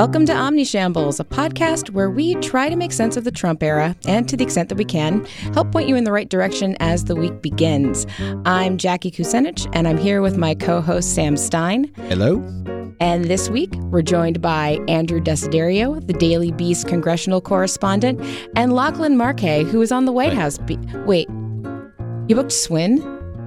[0.00, 3.94] Welcome to Omnishambles, a podcast where we try to make sense of the Trump era
[4.06, 7.04] and, to the extent that we can, help point you in the right direction as
[7.04, 8.06] the week begins.
[8.46, 11.92] I'm Jackie Kucinich, and I'm here with my co host, Sam Stein.
[12.08, 12.36] Hello.
[12.98, 18.22] And this week, we're joined by Andrew Desiderio, the Daily Beast congressional correspondent,
[18.56, 20.56] and Lachlan Markay, who is on the White House.
[20.56, 21.28] Be- Wait,
[22.26, 23.02] you booked Swin?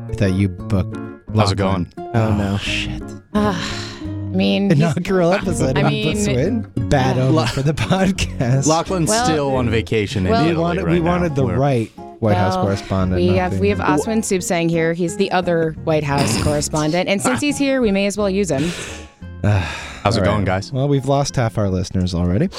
[0.08, 0.96] I thought you booked.
[1.36, 1.92] How's it going?
[1.98, 2.58] Oh, no.
[2.58, 3.02] Shit.
[3.34, 3.93] Ah, I
[4.34, 5.78] mean, Inaugural episode.
[5.78, 6.90] I of mean- Books Win.
[6.90, 8.68] Bad omen for the podcast.
[8.68, 11.06] Lachlan's Well- still on vacation in well- we Italy wanted, right we now.
[11.12, 13.22] wanted the We're- right White House Well, correspondent.
[13.22, 14.94] We not have the- we have Asawin Suebsaeng here.
[14.94, 18.50] He's the other White House correspondent, and since he's here, we may as well use
[18.52, 18.64] him.
[19.44, 20.32] How's it All right.
[20.34, 20.72] going, guys?
[20.72, 22.50] Well, we've lost half our listeners already.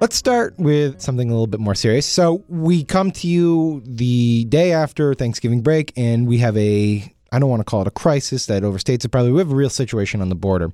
[0.00, 2.06] Let's start with something a little bit more serious.
[2.06, 7.38] So, we come to you the day after Thanksgiving break, and we have a, I
[7.38, 9.30] don't want to call it a crisis, that overstates it probably.
[9.32, 10.72] We have a real situation on the border.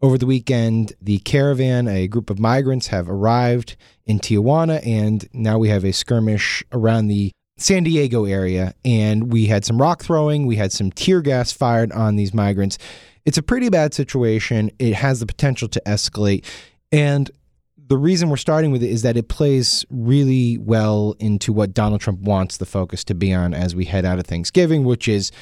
[0.00, 3.74] Over the weekend, the caravan, a group of migrants, have arrived
[4.06, 8.74] in Tijuana, and now we have a skirmish around the San Diego area.
[8.84, 12.78] And we had some rock throwing, we had some tear gas fired on these migrants.
[13.24, 14.70] It's a pretty bad situation.
[14.78, 16.44] It has the potential to escalate.
[16.92, 17.28] And
[17.76, 22.00] the reason we're starting with it is that it plays really well into what Donald
[22.00, 25.32] Trump wants the focus to be on as we head out of Thanksgiving, which is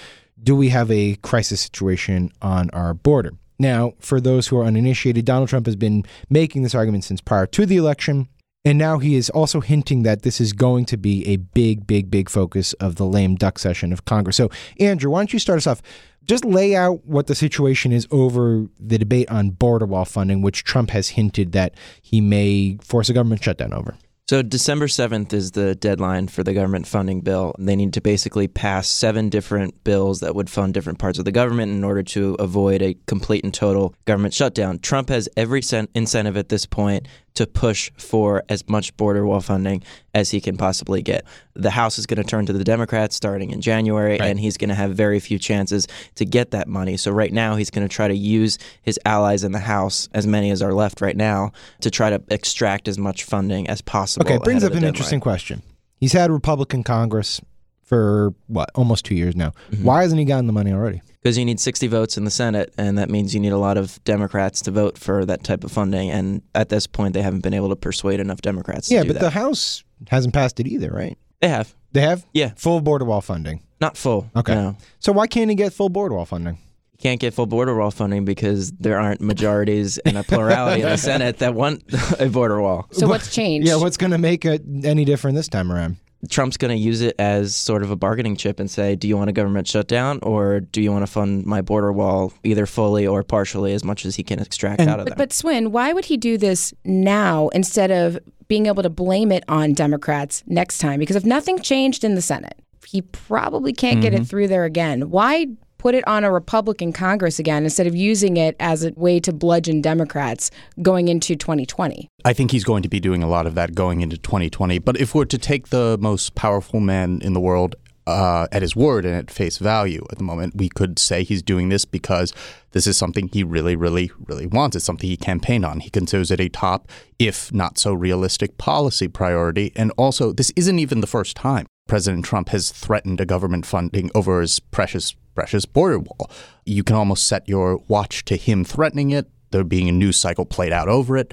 [0.43, 3.34] do we have a crisis situation on our border?
[3.59, 7.47] Now, for those who are uninitiated, Donald Trump has been making this argument since prior
[7.47, 8.29] to the election.
[8.65, 12.11] And now he is also hinting that this is going to be a big, big,
[12.11, 14.37] big focus of the lame duck session of Congress.
[14.37, 15.83] So, Andrew, why don't you start us off?
[16.25, 20.65] Just lay out what the situation is over the debate on border wall funding, which
[20.65, 23.97] Trump has hinted that he may force a government shutdown over.
[24.29, 27.55] So December 7th is the deadline for the government funding bill.
[27.61, 31.31] They need to basically pass seven different bills that would fund different parts of the
[31.31, 34.81] government in order to avoid a complete and total government shutdown.
[34.81, 39.41] Trump has every cent incentive at this point to push for as much border wall
[39.41, 39.83] funding
[40.15, 41.25] as he can possibly get.
[41.55, 44.69] The House is going to turn to the Democrats starting in January, and he's going
[44.69, 46.97] to have very few chances to get that money.
[46.97, 50.27] So right now, he's going to try to use his allies in the House, as
[50.27, 54.27] many as are left right now, to try to extract as much funding as possible.
[54.27, 55.62] Okay, it brings up an the interesting question.
[55.99, 57.41] He's had Republican Congress
[57.87, 59.53] for what, almost two years now.
[59.71, 59.85] Mm-hmm.
[59.85, 61.01] Why hasn't he gotten the money already?
[61.23, 63.77] Because you need 60 votes in the Senate, and that means you need a lot
[63.77, 66.11] of Democrats to vote for that type of funding.
[66.11, 69.15] And at this point, they haven't been able to persuade enough Democrats yeah, to do
[69.15, 69.27] but that.
[69.27, 71.17] the House hasn't passed it either, right?
[71.41, 71.75] they have.
[71.93, 72.27] They have?
[72.33, 72.53] Yeah.
[72.57, 73.63] Full border wall funding.
[73.81, 74.31] Not full.
[74.35, 74.55] Okay.
[74.55, 74.77] No.
[74.99, 76.59] So why can't he get full border wall funding?
[76.93, 80.89] You can't get full border wall funding because there aren't majorities and a plurality in
[80.89, 81.85] the Senate that want
[82.19, 82.87] a border wall.
[82.93, 83.69] So what's changed?
[83.69, 85.97] Yeah, what's going to make it any different this time around?
[86.31, 89.16] Trump's going to use it as sort of a bargaining chip and say, do you
[89.16, 93.06] want a government shutdown or do you want to fund my border wall either fully
[93.06, 95.19] or partially as much as he can extract And- out of But, that?
[95.19, 98.19] but Swin, why would he do this now instead of
[98.49, 100.99] being able to blame it on Democrats next time?
[101.00, 104.22] Because if nothing changed in the Senate, he probably can't get Mm-hmm.
[104.22, 105.10] it through there again.
[105.10, 105.47] Why
[105.87, 109.33] put it on a Republican Congress again instead of using it as a way to
[109.33, 110.51] bludgeon Democrats
[110.83, 112.09] going into 2020?
[112.25, 114.81] I think he's going to be doing a lot of that going into 2020.
[114.81, 118.75] But if we're to take the most powerful man in the world uh, at his
[118.75, 122.33] word and at face value at the moment, we could say he's doing this because
[122.73, 124.75] this is something he really, really, really wants.
[124.75, 125.79] It's something he campaigned on.
[125.79, 129.71] He considers it a top, if not so realistic, policy priority.
[129.77, 134.11] And also, this isn't even the first time President Trump has threatened a government funding
[134.13, 136.31] over his precious, precious border wall.
[136.65, 140.45] You can almost set your watch to him threatening it, there being a news cycle
[140.45, 141.33] played out over it,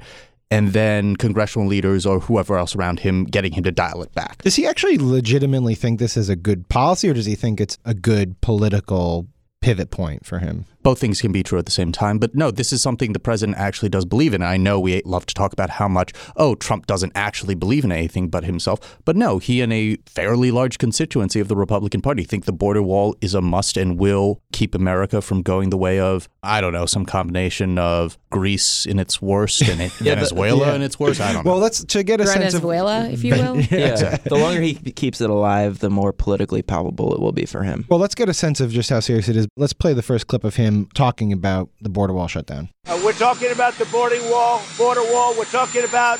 [0.50, 4.42] and then congressional leaders or whoever else around him getting him to dial it back.
[4.42, 7.78] Does he actually legitimately think this is a good policy, or does he think it's
[7.84, 9.26] a good political
[9.60, 10.66] pivot point for him?
[10.84, 12.18] Both things can be true at the same time.
[12.18, 14.42] But no, this is something the president actually does believe in.
[14.42, 17.90] I know we love to talk about how much, oh, Trump doesn't actually believe in
[17.90, 18.98] anything but himself.
[19.06, 22.82] But no, he and a fairly large constituency of the Republican Party think the border
[22.82, 26.74] wall is a must and will keep America from going the way of, I don't
[26.74, 30.74] know, some combination of Greece in its worst and Venezuela yeah.
[30.74, 31.18] in its worst.
[31.22, 31.52] I don't know.
[31.52, 33.60] Well, let's to get a sense of Venezuela, if you will.
[33.70, 34.18] yeah.
[34.18, 37.86] The longer he keeps it alive, the more politically palpable it will be for him.
[37.88, 39.46] Well, let's get a sense of just how serious it is.
[39.56, 42.68] Let's play the first clip of him talking about the border wall shutdown.
[42.86, 45.34] Uh, we're talking about the boarding wall, border wall.
[45.38, 46.18] We're talking about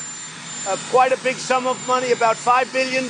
[0.67, 3.05] uh, quite a big sum of money, about $5 billion.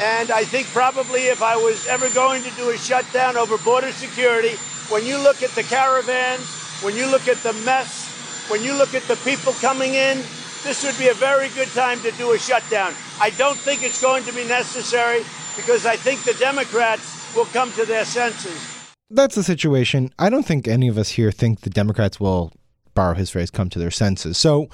[0.00, 3.92] And I think probably if I was ever going to do a shutdown over border
[3.92, 4.56] security,
[4.88, 6.46] when you look at the caravans,
[6.82, 8.08] when you look at the mess,
[8.50, 10.18] when you look at the people coming in,
[10.64, 12.92] this would be a very good time to do a shutdown.
[13.20, 15.22] I don't think it's going to be necessary
[15.56, 18.79] because I think the Democrats will come to their senses.
[19.10, 20.10] That's the situation.
[20.18, 22.52] I don't think any of us here think the Democrats will
[22.94, 24.38] borrow his phrase, come to their senses.
[24.38, 24.68] So,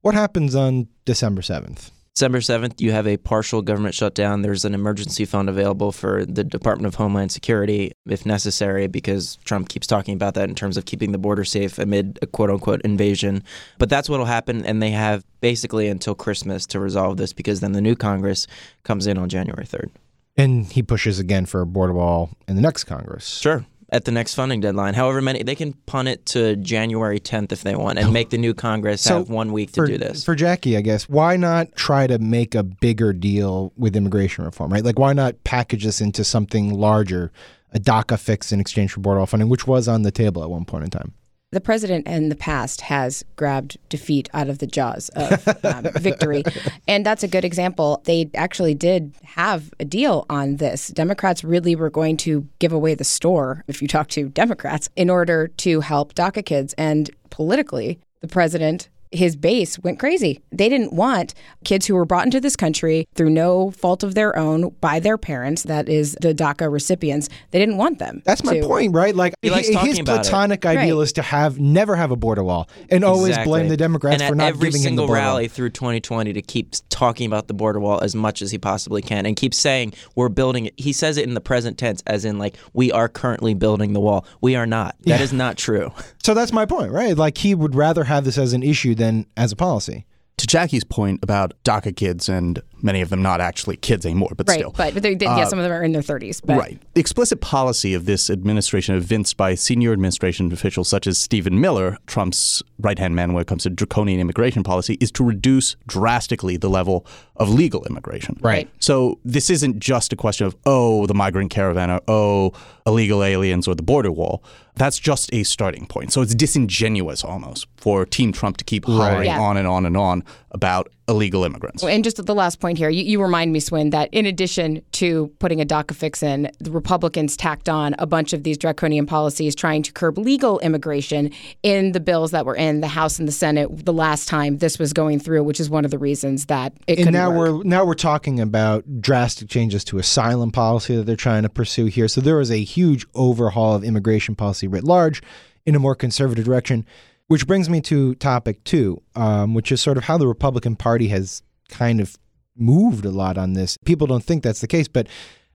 [0.00, 1.90] what happens on December 7th?
[2.14, 4.42] December 7th, you have a partial government shutdown.
[4.42, 9.68] There's an emergency fund available for the Department of Homeland Security if necessary, because Trump
[9.68, 12.82] keeps talking about that in terms of keeping the border safe amid a quote unquote
[12.82, 13.42] invasion.
[13.78, 14.64] But that's what will happen.
[14.66, 18.46] And they have basically until Christmas to resolve this because then the new Congress
[18.84, 19.90] comes in on January 3rd.
[20.36, 23.26] And he pushes again for a border wall in the next Congress.
[23.26, 24.94] Sure at the next funding deadline.
[24.94, 28.10] However many they can punt it to January 10th if they want and oh.
[28.10, 30.24] make the new Congress so have one week for, to do this.
[30.24, 34.72] For Jackie, I guess, why not try to make a bigger deal with immigration reform,
[34.72, 34.84] right?
[34.84, 37.30] Like why not package this into something larger,
[37.72, 40.50] a DACA fix in exchange for border wall funding, which was on the table at
[40.50, 41.12] one point in time?
[41.52, 46.42] The president in the past has grabbed defeat out of the jaws of um, victory.
[46.88, 48.02] And that's a good example.
[48.04, 50.88] They actually did have a deal on this.
[50.88, 55.10] Democrats really were going to give away the store, if you talk to Democrats, in
[55.10, 56.74] order to help DACA kids.
[56.78, 60.40] And politically, the president his base went crazy.
[60.50, 64.36] They didn't want kids who were brought into this country through no fault of their
[64.36, 67.28] own by their parents, that is the DACA recipients.
[67.50, 68.22] They didn't want them.
[68.24, 69.14] That's my to, point, right?
[69.14, 71.02] Like he his platonic ideal right.
[71.02, 74.34] is to have never have a border wall and always blame the Democrats and for
[74.34, 75.48] not every giving single him the border rally wall.
[75.54, 79.26] through 2020 to keep talking about the border wall as much as he possibly can
[79.26, 80.74] and keep saying we're building it.
[80.76, 84.00] He says it in the present tense as in like we are currently building the
[84.00, 84.24] wall.
[84.40, 84.96] We are not.
[85.00, 85.24] That Yeah.
[85.24, 85.92] is not true.
[86.22, 87.16] So that's my point, right?
[87.16, 90.06] Like he would rather have this as an issue than as a policy.
[90.38, 94.48] To Jackie's point about DACA kids and many of them not actually kids anymore, but
[94.48, 94.72] right, still.
[94.76, 96.40] but they, they, yeah, uh, some of them are in their 30s.
[96.44, 96.78] But Right.
[96.94, 101.96] The explicit policy of this administration, evinced by senior administration officials such as Stephen Miller,
[102.06, 106.56] Trump's right hand man when it comes to draconian immigration policy, is to reduce drastically
[106.56, 107.06] the level
[107.36, 108.38] of legal immigration.
[108.42, 108.68] Right.
[108.80, 112.52] So this isn't just a question of, oh, the migrant caravan or, oh,
[112.86, 114.42] illegal aliens or the border wall.
[114.74, 116.12] That's just a starting point.
[116.12, 119.38] So it's disingenuous almost for Team Trump to keep hollering Yeah.
[119.40, 121.82] on and on and on about illegal immigrants.
[121.82, 125.32] And just the last point here, you, you remind me, Swin, that in addition to
[125.38, 129.54] putting a DACA fix in, the Republicans tacked on a bunch of these draconian policies
[129.54, 131.30] trying to curb legal immigration
[131.62, 134.78] in the bills that were in the House and the Senate the last time this
[134.78, 137.58] was going through, which is one of the reasons that it and now work.
[137.58, 141.86] we're now we're talking about drastic changes to asylum policy that they're trying to pursue
[141.86, 142.08] here.
[142.08, 145.22] So there is a huge overhaul of immigration policy writ large
[145.64, 146.86] in a more conservative direction.
[147.32, 151.08] Which brings me to topic two, um, which is sort of how the Republican Party
[151.08, 152.18] has kind of
[152.58, 153.78] moved a lot on this.
[153.86, 155.06] People don't think that's the case, but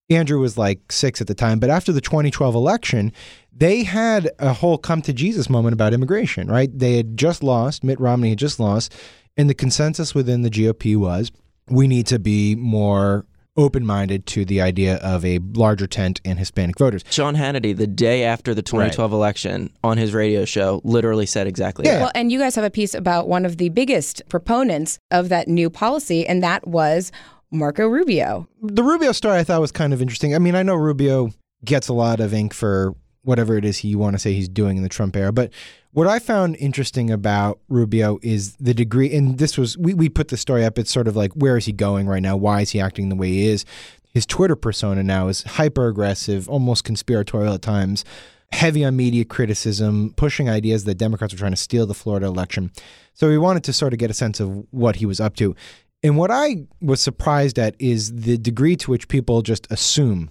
[0.09, 1.59] Andrew was like six at the time.
[1.59, 3.13] But after the 2012 election,
[3.55, 6.75] they had a whole come to Jesus moment about immigration, right?
[6.75, 8.95] They had just lost, Mitt Romney had just lost,
[9.37, 11.31] and the consensus within the GOP was
[11.69, 13.23] we need to be more
[13.57, 17.03] open minded to the idea of a larger tent and Hispanic voters.
[17.09, 21.85] Sean Hannity, the day after the 2012 election, on his radio show, literally said exactly
[21.85, 21.93] Yeah.
[21.95, 22.01] that.
[22.01, 25.47] Well, and you guys have a piece about one of the biggest proponents of that
[25.47, 27.11] new policy, and that was
[27.51, 28.47] Marco Rubio.
[28.61, 30.35] The Rubio story I thought was kind of interesting.
[30.35, 31.31] I mean, I know Rubio
[31.65, 32.93] gets a lot of ink for
[33.27, 35.51] whatever it is he want to say he's doing in the Trump era, but
[35.91, 40.27] what I found interesting about Rubio is the degree, and this was we, we put
[40.27, 40.77] the story up.
[40.77, 42.37] It's sort of like where is he going right now?
[42.37, 43.65] Why is he acting the way he is?
[44.13, 48.05] His Twitter persona now is hyper aggressive, almost conspiratorial at times,
[48.51, 52.71] heavy on media criticism, pushing ideas that Democrats are trying to steal the Florida election.
[53.13, 55.55] So we wanted to sort of get a sense of what he was up to.
[56.03, 60.29] And what I was surprised at is the degree to which people just assume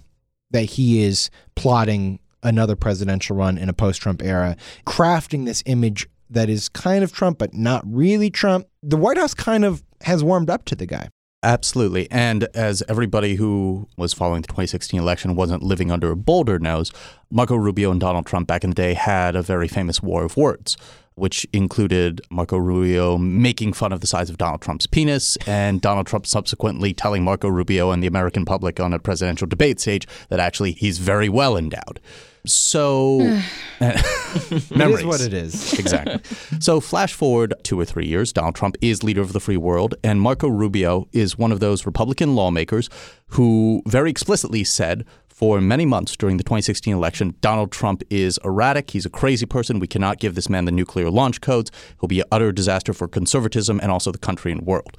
[0.51, 6.07] that he is plotting another presidential run in a post Trump era, crafting this image
[6.29, 8.67] that is kind of Trump, but not really Trump.
[8.83, 11.09] The White House kind of has warmed up to the guy.
[11.43, 12.09] Absolutely.
[12.09, 16.91] And as everybody who was following the 2016 election wasn't living under a boulder knows,
[17.29, 20.35] Marco Rubio and Donald Trump back in the day had a very famous war of
[20.35, 20.75] words,
[21.17, 26.07] which included Marco Rubio making fun of the size of Donald Trump's penis and Donald
[26.07, 30.39] Trump subsequently telling Marco Rubio and the American public on a presidential debate stage that
[30.39, 31.99] actually he's very well endowed.
[32.45, 33.19] So,
[33.81, 34.01] eh,
[34.73, 34.99] memories.
[34.99, 35.73] is what it is.
[35.79, 36.19] exactly.
[36.59, 39.95] So, flash forward two or three years, Donald Trump is leader of the free world,
[40.03, 42.89] and Marco Rubio is one of those Republican lawmakers
[43.31, 45.05] who very explicitly said
[45.37, 48.89] for many months during the 2016 election Donald Trump is erratic.
[48.89, 49.77] He's a crazy person.
[49.79, 51.69] We cannot give this man the nuclear launch codes.
[52.01, 54.97] He'll be an utter disaster for conservatism and also the country and world.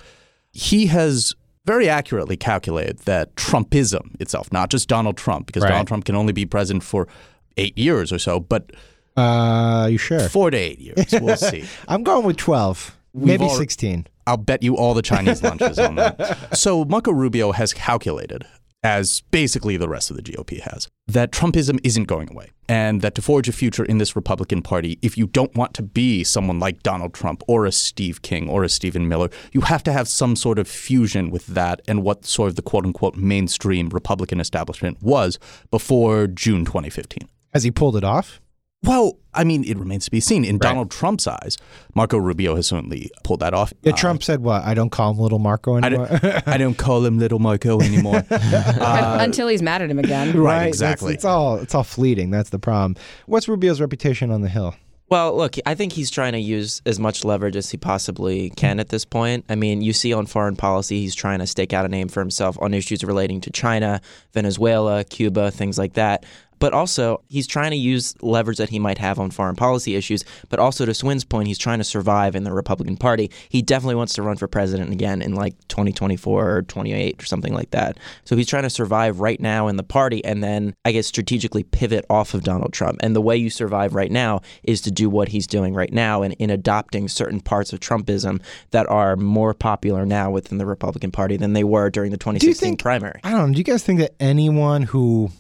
[0.53, 1.35] He has
[1.67, 5.71] very accurately calculated that Trumpism itself, not just Donald Trump, because Right.
[5.71, 7.09] Donald Trump can only be president for
[7.57, 8.71] eight years or so, but
[9.17, 10.29] Uh, you sure?
[10.29, 11.07] four to eight years.
[11.21, 11.65] We'll see.
[11.89, 14.07] I'm going with 12, maybe alre- 16.
[14.29, 16.39] I'll bet you all the Chinese lunches on that.
[16.57, 18.45] So Marco Rubio has calculated
[18.83, 22.51] as basically the rest of the GOP has, that Trumpism isn't going away.
[22.69, 25.83] And that to forge a future in this Republican Party, if you don't want to
[25.83, 29.83] be someone like Donald Trump or a Steve King or a Stephen Miller, you have
[29.85, 33.17] to have some sort of fusion with that and what sort of the quote unquote
[33.17, 35.39] mainstream Republican establishment was
[35.71, 37.29] before June 2015.
[37.55, 38.41] Has he pulled it off?
[38.85, 40.45] Well, I mean, it remains to be seen.
[40.45, 41.59] In Donald Trump's eyes,
[41.95, 43.73] Marco Rubio has certainly pulled that off.
[43.83, 44.63] Yeah, Uh, Trump said what?
[44.63, 46.07] I don't call him little Marco I anymore.
[46.07, 48.25] don't, I don't call him Little Marco anymore.
[48.31, 50.37] Uh, Until he's mad at him again.
[50.39, 51.15] right, That's- exactly.
[51.15, 52.31] It's all it's all fleeting.
[52.31, 52.95] That's the problem.
[53.27, 54.75] What's Rubio's reputation on the Hill?
[55.11, 58.79] Well, look, I think he's trying to use as much leverage as he possibly can
[58.79, 59.47] at this point.
[59.49, 62.21] I mean, you see on foreign policy, he's trying to stake out a name for
[62.21, 64.03] himself on issues relating to China,
[64.35, 66.27] Venezuela, Cuba, things like that.
[66.59, 70.25] But also, he's trying to use leverage that he might have on foreign policy issues.
[70.49, 73.31] But also, to Swin's point, he's trying to survive in the Republican Party.
[73.49, 77.55] He definitely wants to run for president again in like 2024 or 28 or something
[77.55, 77.99] like that.
[78.25, 81.63] So he's trying to survive right now in the party and then, I guess, strategically
[81.63, 82.99] pivot off of Donald Trump.
[83.03, 86.23] And the way you survive right now is to do what he's doing right now
[86.23, 91.11] and in adopting certain parts of Trumpism that are more popular now within the Republican
[91.11, 93.21] Party than they were during the 2016 think- primary.
[93.25, 93.53] I don't know.
[93.55, 95.31] Do you guys think that anyone who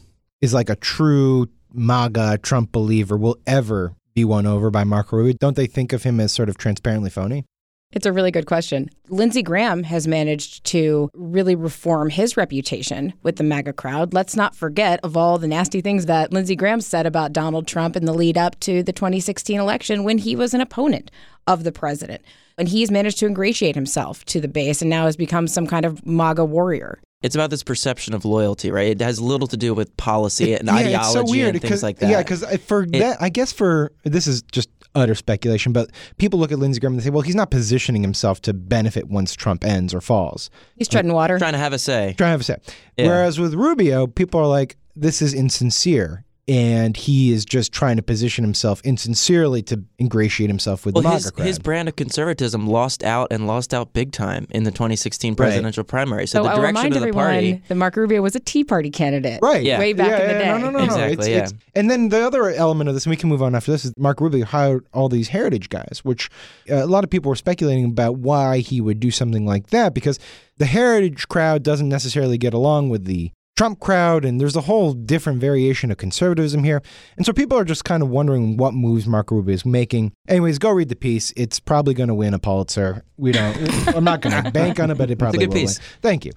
[0.40, 5.34] is like a true MAGA Trump believer will ever be won over by Marco Rubio?
[5.38, 7.44] Don't they think of him as sort of transparently phony?
[7.90, 8.90] It's a really good question.
[9.08, 14.12] Lindsey Graham has managed to really reform his reputation with the MAGA crowd.
[14.12, 17.96] Let's not forget of all the nasty things that Lindsey Graham said about Donald Trump
[17.96, 21.10] in the lead up to the 2016 election when he was an opponent
[21.46, 22.22] of the president.
[22.58, 25.86] And he's managed to ingratiate himself to the base and now has become some kind
[25.86, 27.00] of MAGA warrior.
[27.20, 28.88] It's about this perception of loyalty, right?
[28.88, 31.70] It has little to do with policy and yeah, ideology it's so weird and things
[31.72, 32.10] 'cause- like that.
[32.10, 36.38] Yeah, because uh, for that, I guess for this is just utter speculation, but people
[36.38, 39.34] look at Lindsey Graham and they say, well, he's not positioning himself to benefit once
[39.34, 40.48] Trump ends or falls.
[40.76, 41.38] He's treading water.
[41.38, 42.14] trying to have a say.
[42.16, 42.56] Trying to have a say.
[42.96, 43.06] Yeah.
[43.08, 46.24] Whereas with Rubio, people are like, this is insincere.
[46.48, 51.10] And he is just trying to position himself insincerely to ingratiate himself with Well, the
[51.10, 51.46] his, MAGA crowd.
[51.46, 55.84] his brand of conservatism lost out and lost out big time in the 2016 presidential
[55.84, 56.26] primary.
[56.26, 57.62] So, So the I'll direction of the everyone party.
[57.68, 59.40] that Marco Rubio was a Tea Party candidate.
[59.42, 59.62] Right.
[59.62, 59.78] Yeah.
[59.78, 60.46] Way back yeah, in the day.
[60.46, 60.84] No, no, no, no.
[60.84, 61.38] Exactly, It's, yeah.
[61.42, 63.84] it's, and then the other element of this, and we can move on after this,
[63.84, 66.30] is Mark Rubio hired all these heritage guys, which
[66.70, 69.92] uh, a lot of people were speculating about why he would do something like that
[69.92, 70.18] because
[70.56, 74.92] the heritage crowd doesn't necessarily get along with the Trump crowd, and there's a whole
[74.92, 76.80] different variation of conservatism here.
[77.16, 80.12] And so people are just kind of wondering what moves Marco Rubio is making.
[80.28, 81.32] Anyways, go read the piece.
[81.36, 83.02] It's probably going to win a Pulitzer.
[83.16, 83.56] We don't,
[83.96, 85.80] I'm not going to bank on it, but it probably good will piece.
[85.80, 85.86] win.
[86.02, 86.30] Thank you.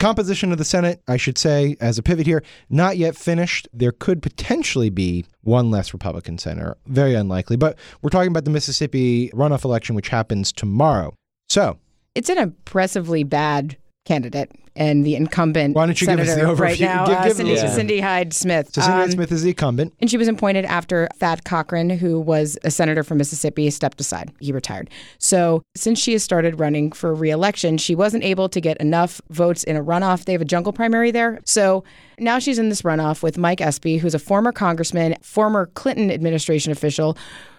[0.00, 3.68] Composition of the Senate, I should say, as a pivot here, not yet finished.
[3.72, 6.76] There could potentially be one less Republican senator.
[6.88, 7.54] Very unlikely.
[7.54, 11.14] But we're talking about the Mississippi runoff election, which happens tomorrow.
[11.48, 11.78] So,
[12.16, 16.54] It's an impressively bad candidate and the incumbent Why don't you give us senator the
[16.56, 17.70] right now, Give- uh, Cindy, Yeah.
[17.70, 18.70] Cindy Hyde Smith.
[18.74, 19.94] so Cindy Um, Smith is the incumbent.
[20.00, 24.32] And she was appointed after Thad Cochran, who was a senator from Mississippi, stepped aside.
[24.40, 24.90] He retired.
[25.18, 29.62] So, since she has started running for reelection, she wasn't able to get enough votes
[29.64, 30.24] in a runoff.
[30.24, 31.38] They have a jungle primary there.
[31.44, 31.84] So,
[32.18, 36.72] now she's in this runoff with Mike Espy, who's a former congressman, former Clinton administration
[36.72, 37.16] official.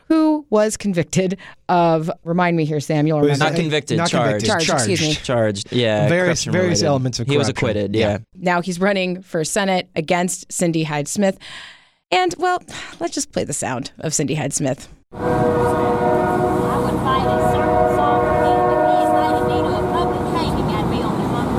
[0.08, 2.12] Who was convicted of?
[2.24, 3.08] Remind me here, Sam.
[3.08, 3.44] You'll remember.
[3.46, 4.46] Not convicted, Not charged.
[4.46, 5.14] convicted, Charged, excuse me.
[5.16, 6.08] Charged, yeah.
[6.08, 6.86] Various- various related.
[6.86, 7.34] elements of crime.
[7.34, 8.10] He was acquitted, Yeah.
[8.12, 8.18] yeah.
[8.36, 11.38] Now he's running for Senate against Cindy Hyde Smith.
[12.12, 12.62] And, well,
[13.00, 14.88] let's just play the sound of Cindy Hyde Smith.
[15.12, 20.22] I would fight a circus song for him if he invited me to a public
[20.38, 21.50] hanging at me on the front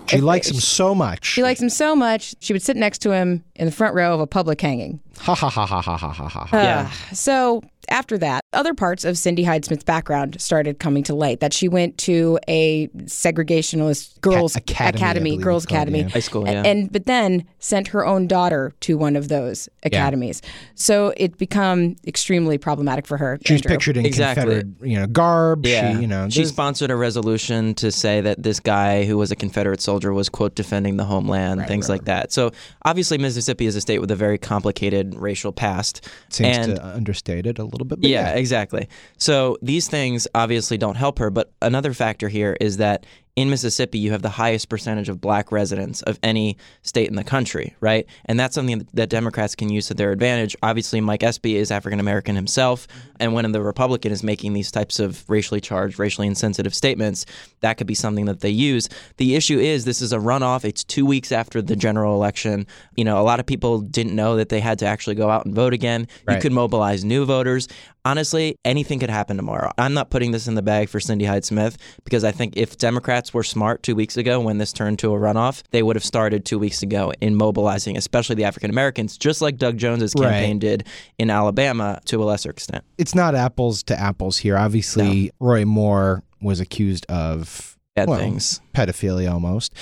[0.00, 0.06] row.
[0.08, 1.24] She likes him so much.
[1.24, 4.14] She likes him so much, she would sit next to him in the front row
[4.14, 5.00] of a public hanging.
[5.18, 6.48] Ha ha ha ha ha ha ha ha.
[6.52, 6.90] Yeah.
[6.90, 11.40] Uh, so after that, other parts of Cindy Hyde Smith's background started coming to light.
[11.40, 16.08] That she went to a segregationist girls' academy, I believe girls' it's called, academy, yeah.
[16.08, 16.62] High school, yeah.
[16.64, 20.40] and but then sent her own daughter to one of those academies.
[20.42, 20.50] Yeah.
[20.76, 23.38] So it become extremely problematic for her.
[23.44, 23.76] She was Andrew.
[23.76, 24.42] pictured in Exactly.
[24.44, 25.66] Confederate, you know, garb.
[25.66, 25.94] Yeah.
[25.94, 29.30] She, you know, she there's- sponsored a resolution to say that this guy who was
[29.30, 32.32] a Confederate soldier was, quote, defending the homeland, things like that.
[32.32, 32.52] So
[32.84, 36.08] obviously, Mississippi is a state with a very complicated racial past.
[36.28, 38.00] seems and to understate it a little bit.
[38.00, 38.36] But yeah, yeah.
[38.36, 38.88] exactly.
[39.18, 41.30] So these things obviously don't help her.
[41.30, 45.50] But another factor here is that in Mississippi, you have the highest percentage of black
[45.50, 48.06] residents of any state in the country, right?
[48.26, 50.54] And that's something that Democrats can use to their advantage.
[50.62, 52.86] Obviously, Mike Espy is African American himself.
[53.18, 57.26] And when the Republican is making these types of racially charged, racially insensitive statements,
[57.60, 58.88] that could be something that they use.
[59.16, 60.64] The issue is this is a runoff.
[60.64, 62.68] It's two weeks after the general election.
[62.94, 65.44] You know, a lot of people didn't know that they had to actually go out
[65.44, 66.06] and vote again.
[66.36, 67.66] You could mobilize new voters.
[68.06, 69.70] Honestly, anything could happen tomorrow.
[69.78, 72.76] I'm not putting this in the bag for Cindy Hyde Smith because I think if
[72.76, 76.04] Democrats were smart two weeks ago when this turned to a runoff, they would have
[76.04, 80.56] started two weeks ago in mobilizing, especially the African Americans, just like Doug Jones's campaign
[80.56, 80.60] Right.
[80.60, 80.86] did
[81.18, 82.84] in Alabama to a lesser extent.
[82.98, 84.58] It's not apples to apples here.
[84.58, 88.60] Obviously, Roy Moore was accused of Bad well, things.
[88.74, 89.72] pedophilia almost.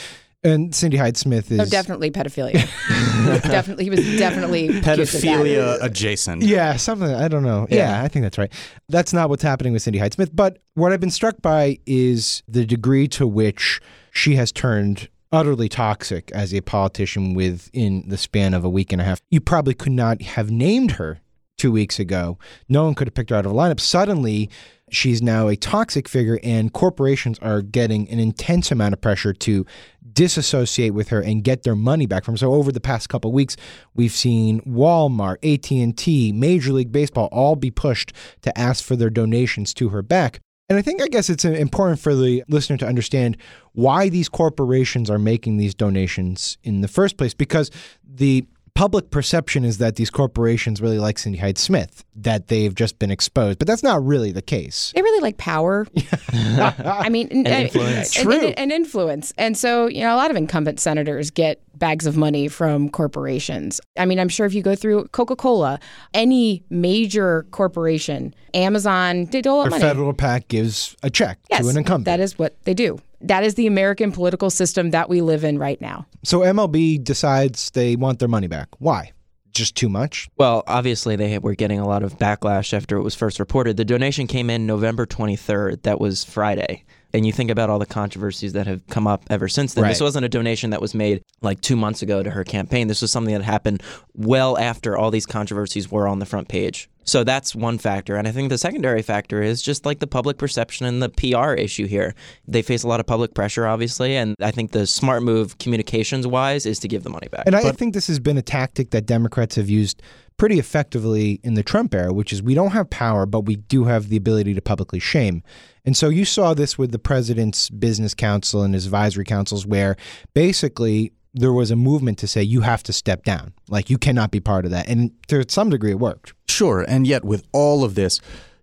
[0.45, 2.53] And Cindy Hyde Smith oh, is No, definitely pedophilia.
[3.43, 5.29] definitely, he was definitely accused of that.
[5.29, 6.43] Pedophilia adjacent.
[6.43, 7.15] Yeah, something.
[7.15, 7.69] I don't know.
[7.71, 8.03] Yeah.
[8.03, 8.53] I think that's right.
[8.89, 10.35] That's not what's happening with Cindy Hyde Smith.
[10.35, 13.81] But what I've been struck by is the degree to which
[14.11, 19.01] she has turned utterly toxic as a politician within the span of a week and
[19.01, 19.21] a half.
[19.31, 21.21] You probably could not have named her
[21.63, 22.37] two weeks ago.
[22.69, 23.79] No one could have picked her out of a lineup.
[23.79, 24.51] Suddenly,
[24.91, 29.65] she's now a toxic figure, and corporations are getting an intense amount of pressure to
[30.13, 32.39] disassociate with her and get their money back from her.
[32.39, 33.57] So over the past couple weeks,
[33.95, 39.73] we've seen Walmart, AT&T, Major League Baseball all be pushed to ask for their donations
[39.75, 40.41] to her back.
[40.69, 43.37] And I think I guess it's important for the listener to understand
[43.71, 47.71] why these corporations are making these donations in the first place because
[48.05, 52.99] the public perception is that these corporations really like Cindy Hyde Smith, that they've just
[52.99, 54.93] been exposed, but that's not really the case.
[54.95, 55.87] They really like power.
[56.33, 58.17] I mean, and, influence.
[58.17, 58.47] and, True.
[58.47, 59.33] and, and influence.
[59.37, 63.81] And so, you know, a lot of incumbent senators get bags of money from corporations.
[63.99, 65.81] I mean, I'm sure if you go through Coca Cola,
[66.15, 69.83] any major corporation, Amazon, they dole out Their money.
[69.83, 72.05] federal PAC gives a check yes, to an incumbent.
[72.05, 73.01] that is what they do.
[73.21, 76.07] That is the American political system that we live in right now.
[76.23, 78.69] so MLB decides they want their money back.
[78.79, 79.11] Why?
[79.51, 80.29] Just too much?
[80.39, 83.77] Well, obviously, they were getting a lot of backlash after it was first reported.
[83.77, 85.83] The donation came in November 23rd.
[85.83, 86.85] That was Friday.
[87.15, 89.85] And you think about all the controversies that have come up ever since then.
[89.87, 92.89] This wasn't a donation that was made like two months ago to her campaign.
[92.89, 93.83] This was something that happened
[94.15, 96.89] well after all these controversies were on the front page.
[97.05, 98.17] So that's one factor.
[98.17, 101.53] And I think the secondary factor is just like the public perception and the PR
[101.55, 102.15] issue here.
[102.47, 104.17] They face a lot of public pressure, obviously.
[104.17, 107.45] And I think the smart move, communications wise, is to give the money back.
[107.47, 110.01] And I think this has been a tactic that Democrats have used
[110.37, 113.85] pretty effectively in the Trump era, which is we don't have power, but we do
[113.85, 115.43] have the ability to publicly shame.
[115.85, 119.97] And so you saw this with the president's business council and his advisory councils, where
[120.35, 123.53] basically there was a movement to say you have to step down.
[123.69, 124.89] Like you cannot be part of that.
[124.89, 126.35] And to some degree it worked.
[126.49, 128.21] Sure, and yet with all of this,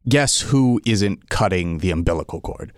[0.08, 2.71] guess who isn't cutting the umbilical cord?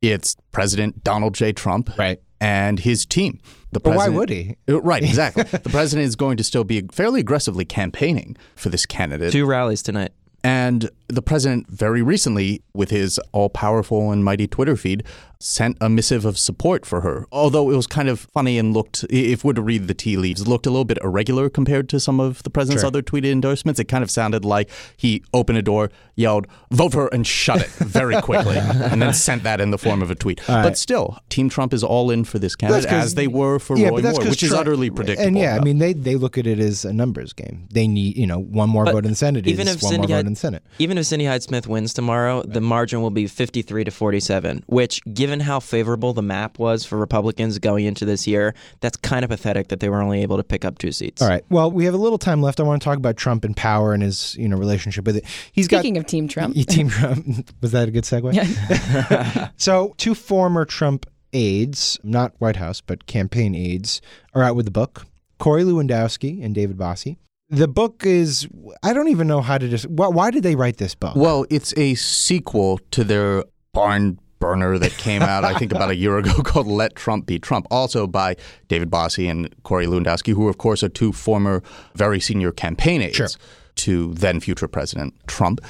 [0.00, 1.52] It's President Donald J.
[1.52, 2.20] Trump Right.
[2.44, 3.40] And his team.
[3.72, 4.56] The But why would he?
[4.68, 5.42] Uh, Right, exactly.
[5.64, 9.32] the president is going to still be fairly aggressively campaigning for this candidate.
[9.32, 10.12] Two rallies tonight.
[10.44, 15.02] And the president, very recently, with his all powerful and mighty Twitter feed,
[15.40, 17.26] sent a missive of support for her.
[17.30, 20.46] Although it was kind of funny and looked, if we're to read the tea leaves,
[20.48, 22.88] looked a little bit irregular compared to some of the president's Sure.
[22.88, 23.78] other tweeted endorsements.
[23.80, 27.60] It kind of sounded like he opened a door, yelled, vote for her, and shut
[27.60, 30.40] it very quickly, and then sent that in the form of a tweet.
[30.46, 33.88] But still, Team Trump is all in for this candidate, as they were for Yeah,
[33.88, 35.26] Roy but that's Moore, 'cause which is utterly predictable.
[35.28, 37.68] And yeah, I mean, they, they look at it as a numbers game.
[37.70, 39.92] They need, you know, one more But vote in the Senate even is if one
[39.92, 40.62] Cindy more vote in the Senate.
[40.78, 45.00] Even if Cindy Hyde Smith wins tomorrow, the margin will be 53 to 47, which,
[45.12, 49.30] given how favorable the map was for Republicans going into this year, that's kind of
[49.30, 51.22] pathetic that they were only able to pick up two seats.
[51.22, 51.44] All right.
[51.50, 52.60] Well, we have a little time left.
[52.60, 55.24] I want to talk about Trump and power and his, you know, relationship with it.
[55.52, 57.50] He's Speaking got of Team Trump, Team Trump.
[57.60, 58.34] Was that a good segue?
[58.34, 59.48] Yeah.
[59.56, 64.00] so, two former Trump aides, not White House, but campaign aides,
[64.34, 65.06] are out with the book.
[65.38, 67.16] Corey Lewandowski and David Bossie.
[67.50, 68.48] The book is,
[68.82, 71.14] I don't even know how to just, why, why did they write this book?
[71.14, 75.96] Well, it's a sequel to their barn burner that came out, I think, about a
[75.96, 78.36] year ago called Let Trump Be Trump, also by
[78.68, 81.62] David Bossie and Corey Lewandowski, who, of course, are two former
[81.94, 83.28] very senior campaign aides Sure.
[83.76, 85.60] to then future President Trump.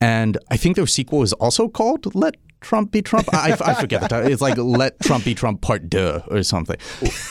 [0.00, 3.28] And I think their sequel is also called Let Trump Be Trump.
[3.32, 4.30] I, I forget the title.
[4.30, 6.76] It's like Let Trump Be Trump Part Deux or something.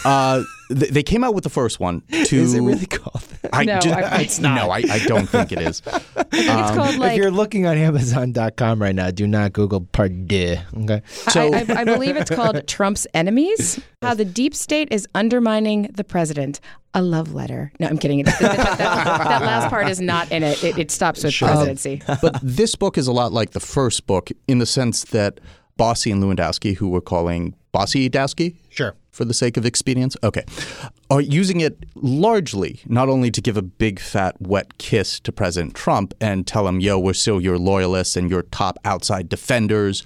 [0.05, 2.17] Uh, they, they came out with the first one to.
[2.37, 3.49] is it really called that?
[3.53, 4.55] I No, ju- I- it's not.
[4.55, 5.81] No, I, I don't think it is.
[6.15, 10.11] it's um, called if you're looking on Amazon.com right now, do not Google part.
[10.11, 11.01] Okay.
[11.07, 15.83] So- I, I, I believe it's called Trump's Enemies How the Deep State is Undermining
[15.93, 16.59] the President.
[16.93, 17.71] A love letter.
[17.79, 18.23] No, I'm kidding.
[18.23, 20.63] That, that- that- that last part is not in it.
[20.63, 22.01] It, it stops with presidency.
[22.07, 25.39] Um, but this book is a lot like the first book in the sense that
[25.79, 28.95] Bossie and Lewandowski, who we're calling Bossy Dowski Sure.
[29.11, 30.45] for the sake of expedience, okay,
[31.09, 35.75] are using it largely not only to give a big fat wet kiss to President
[35.75, 40.03] Trump and tell him, yo, we're still your loyalists and your top outside defenders,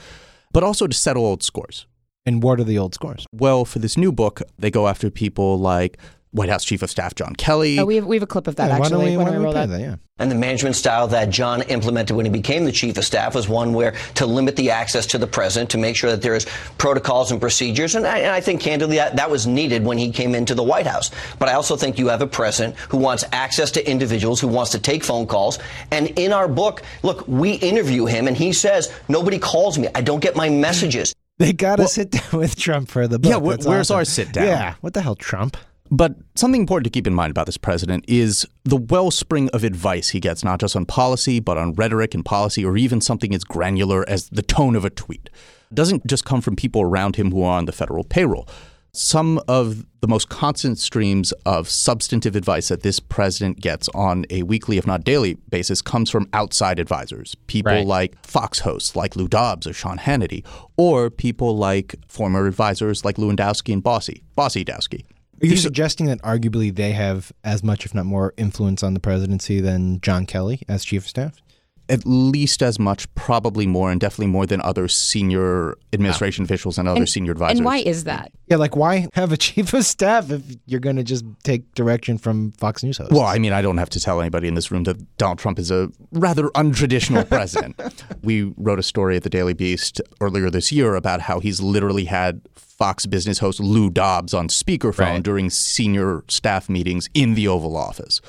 [0.51, 1.85] but also to settle old scores.
[2.25, 3.27] And what are the old scores?
[3.31, 5.99] Well, for this new book, they go after people like
[6.35, 7.79] White House Chief of Staff John Kelly.
[7.79, 9.05] Oh, we have we have a clip of that Yeah, why actually.
[9.05, 9.69] don't we, Why why don't we we roll that?
[9.69, 9.79] that?
[9.79, 9.95] Yeah.
[10.17, 13.49] And the management style that John implemented when he became the chief of staff was
[13.49, 16.45] one where to limit the access to the president, to make sure that there is
[16.77, 17.95] protocols and procedures.
[17.95, 20.63] And I, and I think candidly that, that was needed when he came into the
[20.63, 21.11] White House.
[21.37, 24.71] But I also think you have a president who wants access to individuals, who wants
[24.71, 25.59] to take phone calls.
[25.91, 29.89] And in our book, look, we interview him and he says, nobody calls me.
[29.93, 31.13] I don't get my messages.
[31.39, 33.29] They got to sit down with Trump for the book.
[33.29, 33.95] Yeah, wh- where's awesome.
[33.97, 34.47] our sit down?
[34.47, 35.57] Yeah, what the hell, Trump?
[35.91, 40.09] But something important to keep in mind about this president is the wellspring of advice
[40.09, 43.43] he gets, not just on policy, but on rhetoric and policy, or even something as
[43.43, 45.29] granular as the tone of a tweet.
[45.71, 48.47] It doesn't just come from people around him who are on the federal payroll.
[48.93, 54.43] Some of the most constant streams of substantive advice that this president gets on a
[54.43, 57.35] weekly, if not daily, basis comes from outside advisors.
[57.47, 57.85] People Right.
[57.85, 60.45] like Fox hosts like Lou Dobbs or Sean Hannity,
[60.77, 65.03] or people like former advisors like Lewandowski and Bossie, Bossy Dowski.
[65.41, 68.99] Are you suggesting that arguably they have as much, if not more, influence on the
[68.99, 71.41] presidency than John Kelly as chief of staff?
[71.87, 76.87] At least as much, probably more, and definitely more than other senior administration officials and
[76.87, 77.59] other senior advisors.
[77.59, 78.31] And why is that?
[78.47, 82.17] Yeah, like why have a chief of staff if you're going to just take direction
[82.17, 83.13] from Fox News hosts?
[83.13, 85.59] Well, I mean, I don't have to tell anybody in this room that Donald Trump
[85.59, 87.79] is a rather untraditional president.
[88.23, 92.05] we wrote a story at the Daily Beast earlier this year about how he's literally
[92.05, 95.23] had Fox Business host Lou Dobbs on speakerphone Right.
[95.23, 98.19] during senior staff meetings in the Oval Office.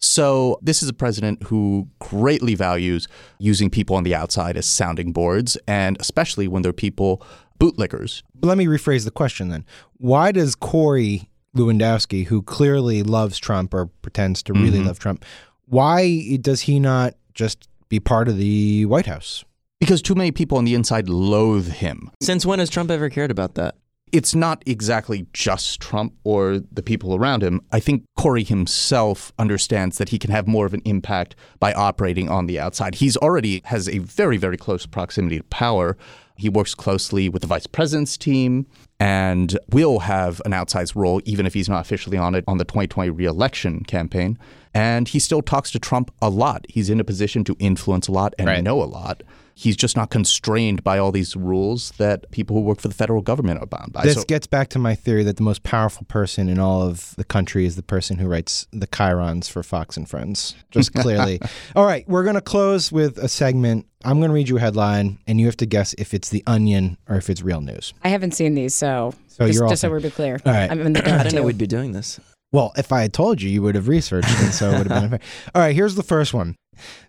[0.00, 5.12] So, this is a president who greatly values using people on the outside as sounding
[5.12, 7.22] boards, and especially when they're people
[7.58, 9.64] bootlickers But let me rephrase the question then.
[9.96, 14.88] Why does Corey Lewandowski, who clearly loves Trump or pretends to really Mm-hmm.
[14.88, 15.24] love Trump,
[15.66, 19.44] why does he not just be part of the White House?
[19.80, 22.10] because too many people on the inside loathe him.
[22.22, 23.74] Since when has Trump ever cared about that?
[24.14, 27.60] It's not exactly just Trump or the people around him.
[27.72, 32.28] I think Corey himself understands that he can have more of an impact by operating
[32.28, 32.94] on the outside.
[32.94, 35.96] He's already has a very, very close proximity to power.
[36.36, 38.66] He works closely with the vice president's team
[39.00, 42.64] and will have an outsized role, even if he's not officially on it, on the
[42.64, 44.38] 2020 reelection campaign.
[44.72, 46.66] And he still talks to Trump a lot.
[46.68, 48.62] He's in a position to influence a lot and Right.
[48.62, 49.24] know a lot.
[49.56, 53.22] He's just not constrained by all these rules that people who work for the federal
[53.22, 54.02] government are bound by.
[54.02, 57.14] This So- gets back to my theory that the most powerful person in all of
[57.16, 60.54] the country is the person who writes the chyrons for Fox and Friends.
[60.72, 61.40] Just clearly.
[61.76, 63.86] all right, we're going to close with a segment.
[64.04, 66.42] I'm going to read you a headline, and you have to guess if it's The
[66.46, 67.94] Onion or if it's real news.
[68.02, 69.90] I haven't seen these, so, So just, you're just so set.
[70.02, 70.40] we're clear.
[70.44, 70.70] All right.
[70.70, 72.18] I'm in the I didn't know we'd be doing this.
[72.52, 74.88] Well, if I had told you, you would have researched, and so it would have
[74.88, 75.20] been unfair.
[75.54, 76.54] All right, here's the first one.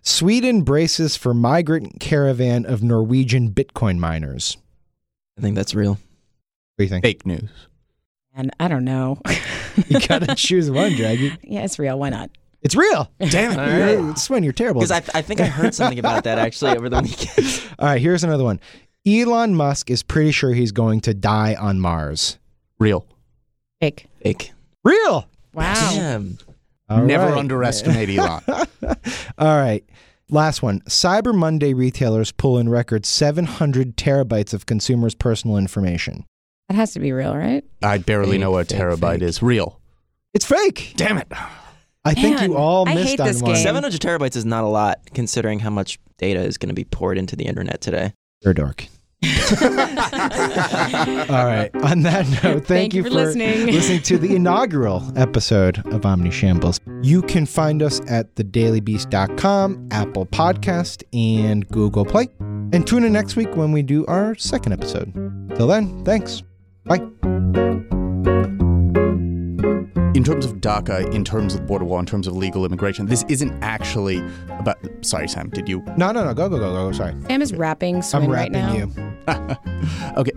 [0.02, 4.56] Sweden braces for migrant caravan of Norwegian Bitcoin miners.
[5.38, 5.92] I think that's real.
[5.92, 5.98] What
[6.78, 7.04] do you think?
[7.04, 7.50] fake news.
[8.34, 9.18] And I don't know.
[9.88, 11.32] You got to choose one, Draggy.
[11.42, 11.98] yeah, it's real.
[11.98, 12.30] Why not?
[12.60, 13.10] It's real.
[13.18, 13.58] Damn it.
[13.58, 13.92] All right.
[13.92, 14.80] You're, Swin, you're terrible.
[14.80, 17.62] Because I, I think I heard something about that actually over the weekend.
[17.78, 18.60] All right, here's another one.
[19.06, 22.38] Elon Musk is pretty sure he's going to die on Mars.
[22.78, 23.06] Real.
[23.80, 24.06] Fake.
[24.22, 24.52] Fake.
[24.84, 25.28] Real.
[25.54, 25.74] Wow.
[25.94, 26.38] Damn.
[26.88, 27.38] All Never right.
[27.38, 28.42] underestimate Elon.
[29.38, 29.84] All right.
[30.28, 30.80] Last one.
[30.82, 36.24] Cyber Monday retailers pull in record 700 terabytes of consumers' personal information.
[36.68, 37.64] That has to be real, right?
[37.82, 39.22] I barely Fake, know what fake, terabyte fake.
[39.22, 39.42] is.
[39.42, 39.80] Real.
[40.34, 40.94] It's fake.
[40.96, 41.28] Damn it.
[42.04, 43.54] I think you all I missed hate on this one.
[43.54, 43.62] game.
[43.62, 47.18] 700 terabytes is not a lot considering how much data is going to be poured
[47.18, 48.12] into the internet today.
[48.42, 48.86] You're a dork.
[49.26, 49.28] All
[51.46, 51.70] right.
[51.82, 53.66] On that note, thank, Thank you for listening.
[53.72, 56.80] listening to the inaugural episode of Omnishambles.
[57.02, 62.28] You can find us at thedailybeast.com, Apple Podcast, and Google Play.
[62.40, 65.12] And tune in next week when we do our second episode.
[65.56, 66.42] Till then, thanks.
[66.84, 66.98] Bye.
[70.14, 73.24] In terms of DACA, in terms of border wall, in terms of legal immigration, this
[73.28, 74.76] isn't actually about.
[75.02, 75.50] Sorry, Sam.
[75.50, 75.82] Did you?
[75.98, 76.32] No, no, no.
[76.32, 76.90] Go, go, go, go.
[76.92, 77.14] Sorry.
[77.26, 78.74] Sam is rapping Swin I'm right rapping now.
[78.74, 79.05] you.
[80.16, 80.32] Okay.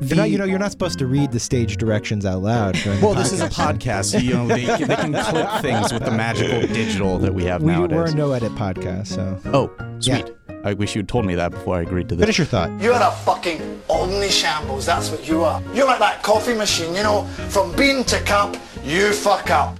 [0.00, 2.74] You're not, you know, you're not supposed to read the stage directions out loud.
[2.76, 3.78] during the Well, this is a podcast.
[3.78, 4.04] podcast.
[4.12, 7.62] So, you know, they, they can clip things with the magical digital that we have
[7.62, 7.96] We, nowadays.
[7.96, 9.70] we're a no edit podcast, so oh,
[10.00, 10.32] sweet.
[10.64, 12.24] I wish you'd told me that before I agreed to this.
[12.24, 12.80] finish your thought.
[12.80, 15.62] You're a fucking omni shambles, that's what you are.
[15.74, 19.78] You're like that coffee machine, you know, from bean to cup, you fuck up.